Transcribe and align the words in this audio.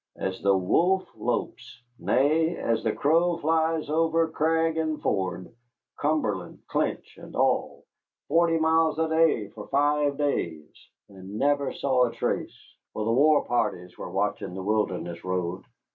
As 0.15 0.41
the 0.41 0.57
wolf 0.57 1.07
lopes, 1.15 1.79
nay, 1.99 2.57
as 2.57 2.83
the 2.83 2.91
crow 2.91 3.37
flies 3.37 3.87
over 3.87 4.27
crag 4.29 4.75
and 4.77 4.99
ford, 4.99 5.53
Cumberland, 5.99 6.57
Clinch, 6.65 7.19
and 7.19 7.35
all, 7.35 7.83
forty 8.27 8.57
miles 8.57 8.97
a 8.97 9.07
day 9.07 9.49
for 9.49 9.67
five 9.67 10.17
days, 10.17 10.71
and 11.07 11.37
never 11.37 11.71
saw 11.71 12.05
a 12.05 12.11
trace 12.11 12.75
for 12.93 13.05
the 13.05 13.13
war 13.13 13.45
parties 13.45 13.95
were 13.95 14.09
watching 14.09 14.55
the 14.55 14.63
Wilderness 14.63 15.23
Road." 15.23 15.65